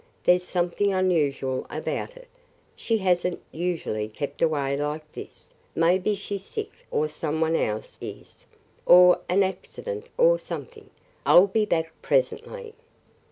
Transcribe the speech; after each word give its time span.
There 0.23 0.39
's 0.39 0.43
something 0.47 0.91
unusual 0.91 1.67
about 1.69 2.17
it. 2.17 2.27
She 2.75 2.97
has 2.97 3.23
n't 3.23 3.39
usually 3.51 4.07
kept 4.07 4.41
away 4.41 4.75
like 4.75 5.11
this. 5.11 5.53
Maybe 5.75 6.15
she 6.15 6.39
's 6.39 6.43
sick 6.47 6.71
or 6.89 7.07
some 7.07 7.39
one 7.39 7.55
else 7.55 7.99
is 8.01 8.45
or 8.87 9.19
an 9.29 9.43
accident 9.43 10.09
or 10.17 10.39
something. 10.39 10.89
I 11.23 11.33
'll 11.35 11.45
be 11.45 11.65
back 11.65 11.93
presently." 12.01 12.73